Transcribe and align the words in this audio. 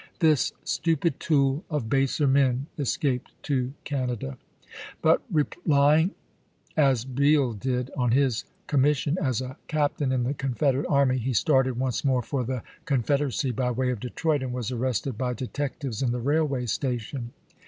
This 0.17 0.51
stupid 0.63 1.19
tool 1.19 1.63
of 1.69 1.87
baser 1.87 2.25
men 2.27 2.65
escaped 2.75 3.33
to 3.43 3.71
Canada; 3.83 4.39
but 4.99 5.21
relying, 5.31 6.09
as 6.75 7.05
Beall 7.05 7.53
did, 7.53 7.91
on 7.95 8.09
his 8.09 8.43
commission 8.65 9.19
as 9.21 9.41
a 9.41 9.57
captain 9.67 10.11
in 10.11 10.23
the 10.23 10.33
Confederate 10.33 10.87
army, 10.89 11.19
he 11.19 11.33
started 11.33 11.77
once 11.77 12.03
more 12.03 12.23
for 12.23 12.43
the 12.43 12.63
Confederacy 12.85 13.51
by 13.51 13.69
way 13.69 13.91
of 13.91 13.99
Detroit, 13.99 14.41
and 14.41 14.51
was 14.53 14.71
arrested 14.71 15.19
by 15.19 15.35
detectives 15.35 16.01
in 16.01 16.11
the 16.11 16.19
railway 16.19 16.65
station. 16.65 17.31